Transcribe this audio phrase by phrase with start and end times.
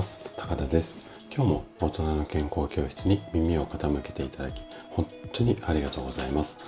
[0.00, 0.30] ます。
[0.34, 1.10] 高田です。
[1.30, 6.58] 今日も大人の健康教室に耳を傾けていただき本当にありがとうございます。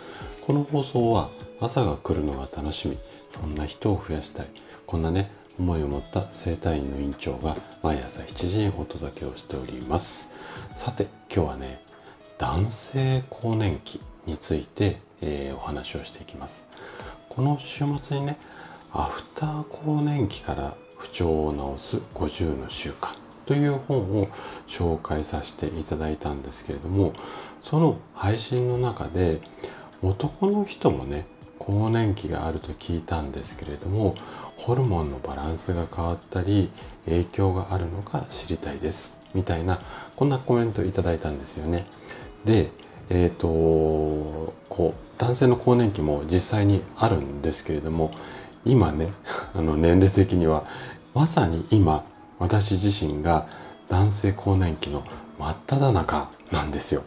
[0.43, 2.99] この放送は朝が来るのが楽しみ
[3.31, 4.47] そんな人を増やしたい
[4.85, 10.35] こんなね思いを持った生体院の院長が毎朝7時にお届けをしております。
[10.75, 11.81] さて今日はね
[12.37, 16.69] 男性更年期について、えー、お話をしていきます。
[17.31, 18.37] この週末にね
[18.93, 23.22] アフター更年期から不調を治す50の習慣。
[23.53, 24.29] という本を
[24.67, 27.13] 紹介させていただいたんですけれども
[27.61, 29.43] その配信の中で
[30.01, 31.27] 男の人もね
[31.59, 34.15] 更年期があると聞いたんですけれども
[34.57, 36.71] ホルモンのバランスが変わったり
[37.05, 39.79] 影響があるのか知りたいですみたいな
[40.17, 41.85] こんなコメントいただいたんですよね。
[42.47, 42.71] で
[43.11, 48.13] えっ、ー、とこう男性の更年期も実際にあるんですけれども
[48.65, 49.09] 今ね、
[49.55, 50.65] あの年齢的には、
[51.15, 52.05] まさに今、
[52.39, 53.47] 私自身が
[53.89, 55.05] 男性更年期の
[55.39, 57.03] 真っ只中なんですよ。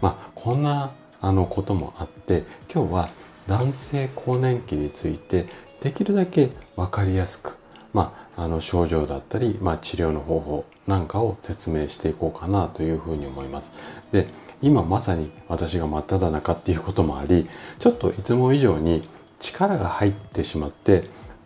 [0.00, 3.08] まあ、こんなあのこともあって、今日は
[3.46, 5.46] 男性更年期について
[5.80, 7.58] できるだけわかりやすく、
[7.92, 14.02] まあ、あの症状だったり、まあ、治療の方法なんかを説明していこうかなというふうに思います。
[14.10, 14.26] で、
[14.60, 17.46] 今まさに私が真っ只中っていうこともあり、
[17.78, 19.02] ちょっといつも以上に
[19.38, 21.02] 力が入ってしまって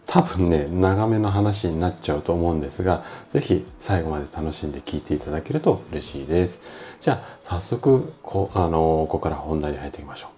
[0.06, 6.98] 多分ね長めの話になっちゃうと思うんですが是非最後まで楽しんで聞いていただけると嬉しいです。
[7.00, 10.28] じゃあ早速こあのここから本題に入っていきましょ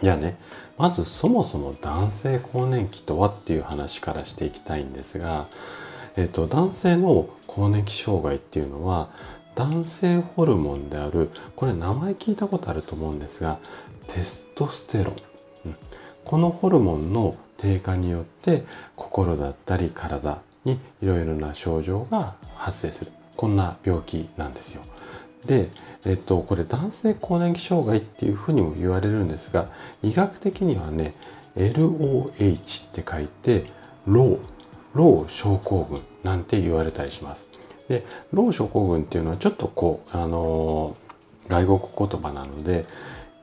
[0.00, 0.04] う。
[0.04, 0.36] じゃあね
[0.78, 5.46] まずそもそも男性更年期とはっていう話からしていきたいんですが
[6.16, 9.10] えっと男性の更年期障害っていうのは
[9.54, 13.60] 男性ホルモンであるこれ名前聞いたことあると思うんですが
[14.08, 15.16] テストステロン、
[15.66, 15.76] うん。
[16.24, 18.64] このホルモンの低下によって
[18.96, 24.82] 心だったり体にいろいろな症状が発生するこんな病気なんですよ。
[25.46, 25.70] で、
[26.04, 29.68] えっと、これ男性更年期障害っていうふうにも言われるんですが
[30.02, 31.14] 医学的にはね
[31.54, 33.64] LOH って書いて
[34.06, 34.38] ロー
[34.94, 37.46] ロー症候群なんて言われたりします。
[37.88, 42.86] でロー症候群っていうのはちょっとこうあのー、外国言葉なので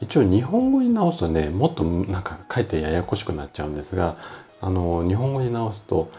[0.01, 4.17] 一応日本語に直すとねもっとなんか書いてややこしくなっちゃうんですが
[4.61, 6.09] あの日本語に直すと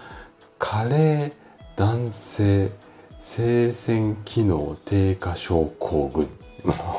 [0.59, 1.33] 加齢
[1.77, 2.71] 男性
[3.19, 6.29] 性腺機能低下症候群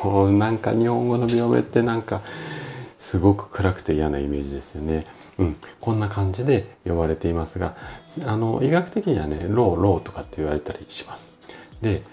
[0.03, 2.21] もうなんか日本語の病名ってなんか
[2.97, 5.03] すごく暗くて嫌なイメージですよね。
[5.39, 7.75] うん、こんな感じで呼ばれていますが
[8.27, 11.33] あの医学的にはねローローとかって言われたりします。
[11.81, 12.03] で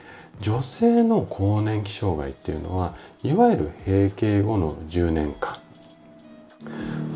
[0.41, 5.59] 女性の更年期障害っていうのはいわゆる閉経後の10年間。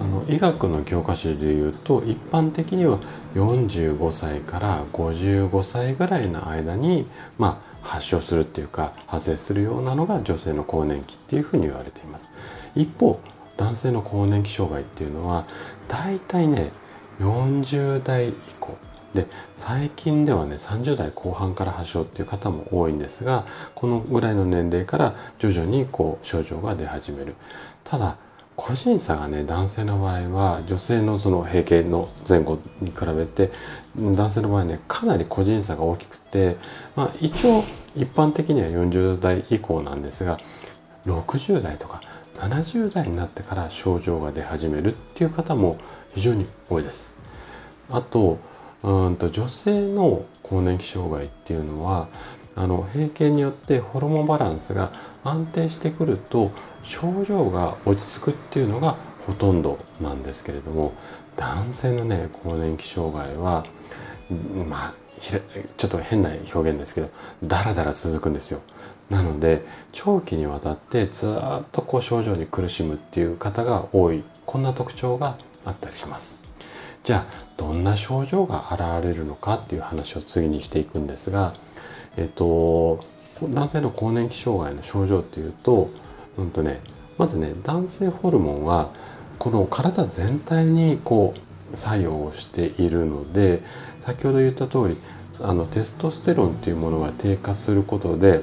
[0.01, 2.99] あの医学の教科書でいうと一般的には
[3.35, 7.07] 45歳から55歳ぐらいの間に、
[7.39, 12.29] まあ、発症するっていうか発生するようなのが女性の更年期っていうふうに言われています。
[12.75, 13.21] 一方
[13.57, 15.45] 男性の更年期障害っていうのは
[15.89, 16.73] 大体ね
[17.21, 18.77] 40代以降。
[19.15, 27.35] で最近ではね30代後半から発症っていう方も多いんですがこのぐらいの年齢から徐々にこう症状が出始める
[27.85, 28.17] ただ
[28.57, 33.51] 個人差がね男性の場合は女性のその閉経の前後に比べて
[33.97, 36.57] 男性の場合ねかなり個人差が大きくて、
[36.95, 37.63] まあ、一応
[37.95, 40.39] 一般的には40代以降なんですが
[41.07, 42.01] 60代とか
[42.35, 45.77] 70代になってから症状が出始めるっていう方も
[46.15, 47.17] 非常に多いです。
[47.91, 48.39] あと
[48.83, 52.09] うんと女性の更年期障害っていうのは
[52.55, 54.93] あの閉経によってホルモンバランスが
[55.25, 56.51] 安定してくると
[56.83, 60.93] 症状が落ち着くっていうのがほとんどなんですけれども
[61.37, 63.65] 男性のね更年期障害は
[64.69, 65.41] まあちょ
[65.87, 67.09] っと変な表現ですけど
[67.45, 68.61] ダラダラ続くんですよ。
[69.09, 69.63] なので
[69.93, 76.42] 長期にわたってずっとこう症状に苦しむっていう方が多いこんな特徴があったりします。
[77.03, 77.25] じゃあ
[77.57, 81.53] どんな症状が現れるのかっていう話を次にしていくんですが、
[82.17, 83.01] えっと、
[83.43, 85.91] 男性の更年期障害の症状っていうと,、
[86.37, 86.81] うんとね、
[87.19, 88.91] まずね男性ホルモンは
[89.39, 91.35] この体全体にこ
[91.73, 93.63] う作用をしているので
[93.99, 94.97] 先ほど言った通り
[95.41, 98.43] あのテストステロンというものが低下することで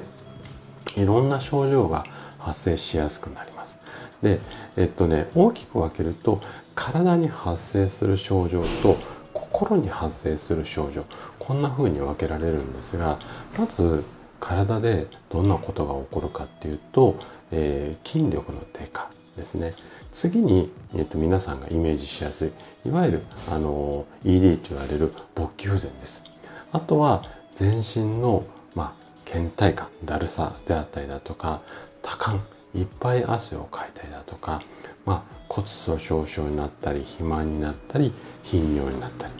[0.97, 2.03] いろんな症状が
[2.39, 3.79] 発生しやすくなります。
[4.21, 4.39] で、
[4.75, 6.41] えっとね、大きく分けると
[6.79, 8.95] 体に発生する症状と
[9.33, 11.03] 心に発生する症状
[11.37, 13.19] こんな風に分けられるんですが
[13.57, 14.05] まず
[14.39, 17.17] 体でどんなことが起こるかっていうと、
[17.51, 19.73] えー、筋力の低下ですね。
[20.11, 22.53] 次に、えー、と皆さんがイメージしやす
[22.85, 26.23] いいわゆるあの ED と言われる勃起不全です。
[26.71, 27.21] あとは
[27.55, 28.95] 全身のま
[29.25, 31.61] 倦怠感だるさであったりだとか
[32.01, 32.39] 多感
[32.75, 34.61] いっぱい汗をかいたりだとか、
[35.05, 38.13] まあ、骨粗しょう症になったり肥満になったり
[38.43, 39.33] 頻尿になったり、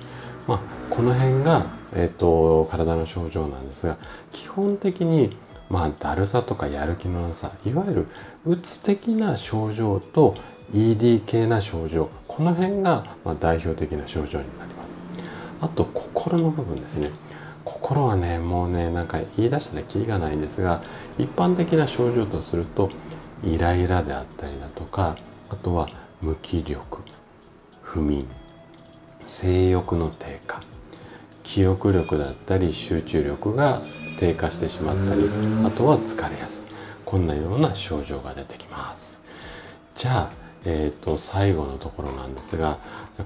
[0.48, 0.60] まあ、
[0.90, 3.98] この辺が、えーと、体の症状なんですが
[4.32, 5.30] 基本的に
[5.70, 8.06] まあだるさとかやる気のなさいわゆる
[8.46, 10.34] うつ的な症状と
[10.74, 15.00] ED 系な症状この辺がま代表的な症状になります。
[15.62, 17.10] あと心の部分ですね。
[17.90, 20.84] 心はねもうねなんか言い出したらキリがないんですが
[21.18, 22.92] 一般的な症状とすると
[23.44, 25.16] イライラであったりだとか
[25.50, 25.88] あとは
[26.22, 27.02] 無気力
[27.82, 28.28] 不眠
[29.26, 30.60] 性欲の低下
[31.42, 33.82] 記憶力だったり集中力が
[34.20, 35.22] 低下してしまったり
[35.66, 36.80] あとは疲れやすい。
[37.06, 39.18] こんなような症状が出てきます。
[39.96, 42.80] じゃあえーと、最後のところなんですが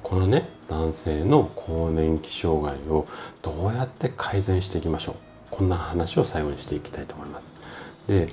[0.03, 3.07] このね男性の更年期障害を
[3.41, 5.15] どうやって改善していきましょう
[5.49, 7.53] こんな話を最後にしていきたいと思います。
[8.07, 8.27] で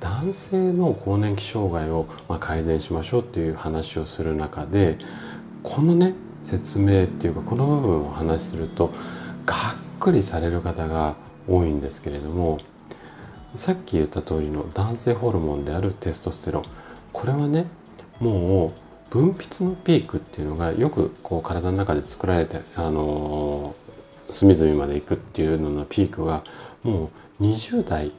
[0.00, 4.98] 男性の更年期障害をま改善しましょうっていう話をする中で
[5.62, 8.88] このね説明っていうかこの部分を話しすると
[9.46, 11.14] がっくりされる方が
[11.48, 12.58] 多いんですけれども
[13.54, 16.62] さっき言った通りの男性ホルモンであるテストステロン
[17.12, 17.66] これはね
[18.22, 18.72] もう
[19.10, 26.44] 分泌のピークっていうのがよくこう体の中で作られて、あのー、隅々まで行くっていうののピークが
[26.84, 27.10] も
[27.40, 28.12] う20代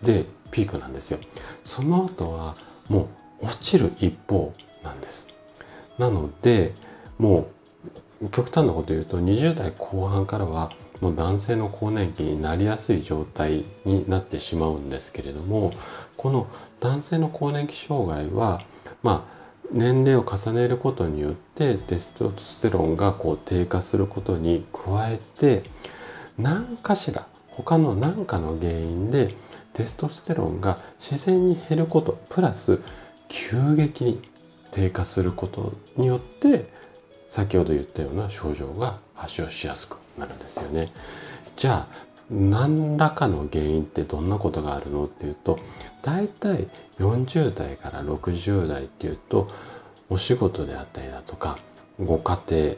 [0.00, 1.18] でピークなんですよ。
[1.64, 2.54] その後は
[2.88, 3.08] も
[3.40, 4.54] う落ちる一方
[4.84, 5.26] なんです。
[5.98, 6.72] なので
[7.18, 7.48] も
[8.20, 15.72] う極端なこと言うと20代後半からはもう男性の更年期になりやすい状態になってしまうんですけれども
[16.16, 16.46] この
[16.78, 18.60] 男性の更年期障害は
[19.02, 19.32] まあ
[19.72, 25.62] 年齢を重ねることによってテストステロンがこう低下することに加えて
[26.38, 29.28] 何かしら他の何かの原因で
[29.72, 32.80] テストステロンが自然に減ることプラス
[33.28, 34.20] 急激に
[34.70, 36.66] 低下することによって
[37.28, 40.84] 先ほど言ったような症状が発症しやすくなるんですよね。
[41.56, 45.58] じゃあ何らかの原因ってどんなことがあるのっていうと
[46.02, 46.66] 大体
[46.98, 49.46] 40代から60代っていうと
[50.08, 51.56] お仕事であったりだとか
[52.00, 52.74] ご家庭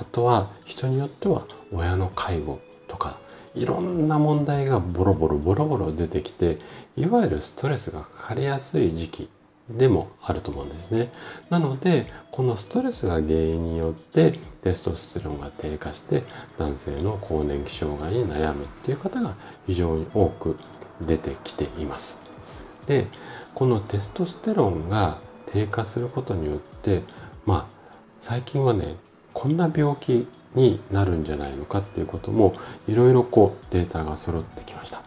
[0.00, 3.18] あとは人によっては親の介護とか
[3.54, 6.58] いろんな問題がボロボロボロボロ出てきて
[6.96, 9.28] いわゆるストレスがかかりやすい時期
[9.70, 11.10] でもあると思うんですね。
[11.50, 14.32] なのでこのストレスが原因によって
[14.62, 16.22] テストステロンが低下して
[16.56, 19.34] 男性の更年期障害に悩むっていう方が
[19.66, 20.58] 非常に多く
[21.00, 22.20] 出てきています。
[22.86, 23.06] で
[23.54, 27.02] このテストステロンが低下することによって
[27.44, 27.66] まあ
[28.18, 28.96] 最近はね
[29.34, 32.52] こんな病気になるんじゃないのかっていうことも
[32.86, 35.02] いろいろこうデータが揃ってきました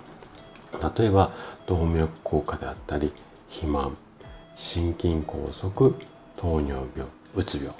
[0.99, 1.31] 例えば
[1.67, 3.11] 動脈硬化であったり
[3.49, 3.97] 肥満
[4.61, 5.71] 心筋梗塞
[6.37, 7.73] 糖尿病うつ病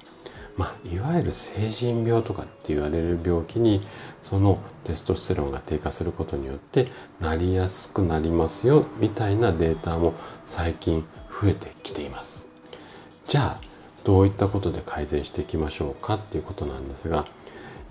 [0.58, 3.80] まあ、いわゆる成人病とかって言われる病気に
[4.24, 6.86] そのテストステロンが低下することによって
[7.20, 12.50] なりやすくなりますよみたいなデータも最近増えてきています。
[13.28, 13.62] じゃあ
[14.04, 17.26] どういったことで改善していきましょうかっていうことなんですが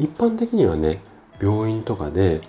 [0.01, 1.01] 一般的にはね
[1.41, 2.41] 病院とかで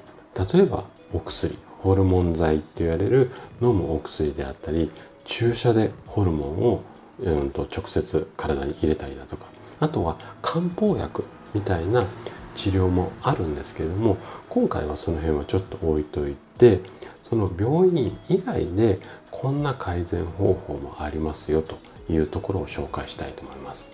[0.54, 3.32] 例えばお薬ホルモン剤って言われる
[3.62, 4.92] 飲むお薬であったり
[5.24, 6.84] 注射でホルモンを、
[7.20, 9.48] うん、と直接体に入れたりだとか
[9.80, 12.06] あとは漢方薬みたいな
[12.54, 14.18] 治療もあるんですけれども
[14.50, 16.80] 今回はその辺はちょっと置いといて
[17.24, 19.00] その病院以外で
[19.32, 21.78] こんな改善方法もありますよと
[22.10, 23.90] いうところを紹介したいと思います。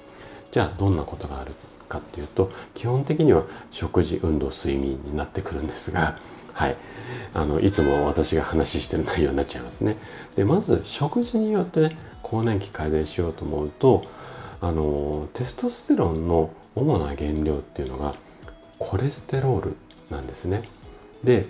[0.50, 1.52] じゃあどんなことがある
[1.88, 6.16] かっていうと基本的には食事運動睡眠になってくるんですが
[6.58, 6.76] はい
[7.36, 9.96] あのいつも私が話してる内容になっちゃいますね。
[10.36, 14.02] でまず食事によってね更年期改善しようと思うと
[14.60, 18.12] あのテストステロンの主な原料っていうのが
[18.80, 19.78] コレステロール
[20.10, 20.64] なんですね。
[21.24, 21.46] で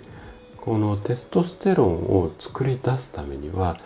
[0.58, 3.76] このテストステロンを作り出すためには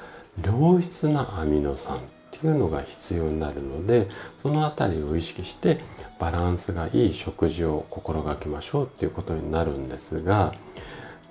[0.45, 2.01] 良質なアミノ酸っ
[2.33, 5.79] ていうのが必要になるのでその辺りを意識して
[6.19, 10.53] バランスがいい食事を心がけましょうっていうことになるんですが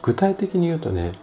[0.01, 1.13] 具体的に言うとね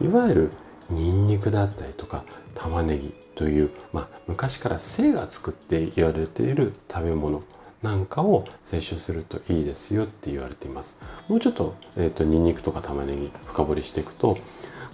[0.00, 0.50] いわゆる
[0.90, 2.24] ニンニクだったりとか
[2.54, 7.42] 玉ねぎという、まあ、昔から性が作って言われている食べ物
[7.82, 10.98] なんかを摂取するといいですよって言われています。
[11.28, 14.36] もうちょっと,、えーと、ニンニクとか玉ねぎ深掘りしていくと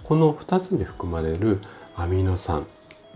[0.03, 1.59] この2つに含まれる
[1.95, 2.65] アミノ酸っ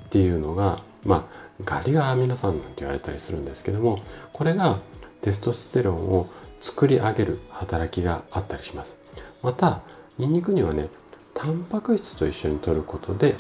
[0.10, 1.24] ていうのがまあ
[1.64, 3.98] ガリがアミノ酸なんて言われたりするんですけども
[4.32, 4.80] これが
[5.22, 6.30] テストステロンを
[6.62, 9.00] 作り上げる働きがあったりします。
[9.42, 9.82] また
[10.18, 10.90] ニンニクにはね
[11.34, 13.36] タンパク質と一緒に摂ることで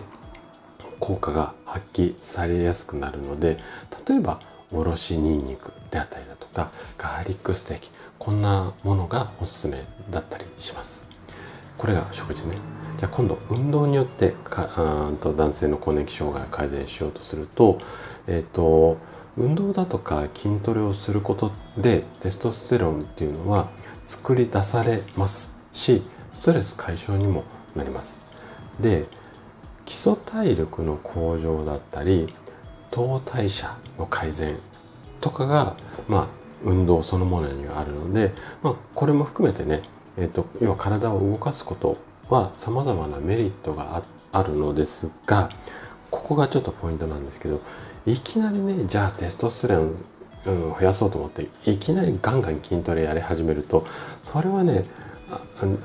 [1.00, 3.57] 効果が発揮されやすくなるので
[4.07, 4.39] 例えば
[4.72, 11.07] おろしにんにくであったりだとかガーリックステーキこんなものがおすすめだったりします。
[11.77, 12.55] これが食事ね。
[12.98, 17.77] じゃあ今度運動によってかあと男性の更年期障害を改善しようとすると
[18.27, 18.98] えっ、ー、と
[19.38, 23.67] 運動だとか筋トレをすることでテストステロンっていうのは
[24.07, 26.01] 作り出されますし
[26.38, 27.44] ストレス解消にも
[27.75, 28.20] なります。
[28.79, 29.06] で
[29.86, 32.27] 基礎体力の向上だったり
[32.91, 34.60] 糖代謝の改善
[35.20, 35.75] とかが
[36.08, 36.27] まあ
[36.63, 39.82] 運動そのものにはあるので、まあ、これも含めてね、
[40.15, 41.98] えっと、要は体を動かすこと
[42.29, 45.50] は様々なメリットがあるのですが
[46.12, 47.62] ここがちょっとポイントなんですけど
[48.06, 49.96] いきなりねじゃあテストステロン、
[50.46, 53.86] うん、増やそうと思っていきなりガンガン筋トレやり始めると
[54.24, 54.84] それはね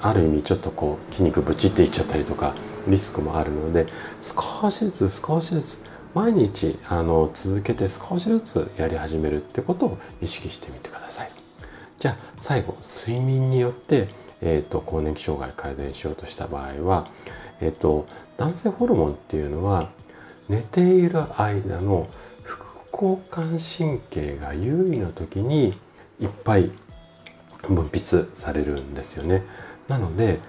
[0.00, 2.54] ある意味ちょっとこう筋肉ぶちっていっちゃったりとか
[2.87, 3.87] リスクもあるので
[4.20, 11.30] 少しずつ少しずつ毎日あの続けて少しずつやり始めるってことを意識してみてください。
[11.99, 14.08] じゃあ最後睡眠によって、
[14.40, 17.04] えーと、更年期障害改善しようとした場合は、
[17.61, 18.06] えーと
[18.37, 19.88] 男性ホルモンっていうのは
[20.49, 22.08] 寝ている間の
[22.42, 25.72] 副交感神経が優位の時に
[26.18, 26.70] いっぱい
[27.69, 29.42] 分泌されるんですよね。
[29.88, 30.40] なので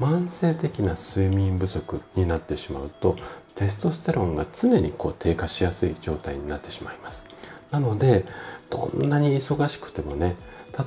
[0.00, 3.16] 慢性的な睡眠不足になってしまうと
[3.54, 7.26] テストステロンが常にこう低下しやすい状態になってしまいます。
[7.70, 8.24] なので
[8.70, 10.34] どんなに忙しくてもね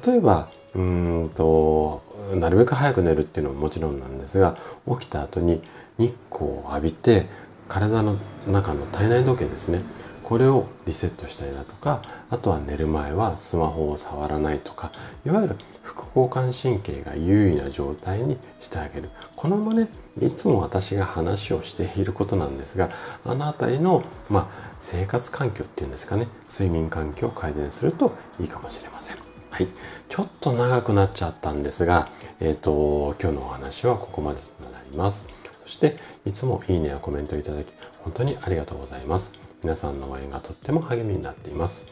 [0.05, 2.03] 例えばうんと
[2.35, 4.55] なるべく早く寝るっていうのももちろんなんですが
[4.87, 5.61] 起きた後に
[5.97, 7.27] 日光を浴びて
[7.67, 9.81] 体の中の体内時計ですね
[10.25, 12.01] これをリセットしたりだとか
[12.31, 14.91] あとは寝る前はスマホを触らないとか
[15.23, 19.87] いわゆる副交感神経が優位な状態にしてあげるこのもね
[20.19, 22.89] いつも私が話をしていることなんですが
[23.23, 24.01] あの辺りの、
[24.31, 29.17] まあ、生活環境っていうんですかね睡眠環境を改善するといいかもしれません。
[29.51, 29.67] はい。
[30.09, 32.09] ちょっと長くなっちゃったんですが、
[32.41, 35.27] えっ、ー、と、今日のお話はここまでとなります。
[35.61, 37.67] そして、いつもいいねやコメントいただき、
[37.99, 39.44] 本当にありがとうございます。
[39.63, 41.85] 皆さんの応援がとっても励みになっています。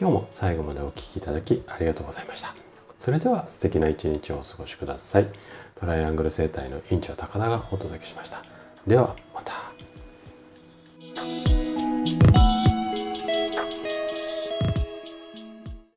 [0.00, 2.48] 今日も最後までお聴きいただきありがとうございました。
[2.98, 5.26] それでは素敵な一日をお過ごしください。
[5.74, 8.42] トライアングル生態の院長高田がお届けしました。
[8.86, 9.67] ではまた。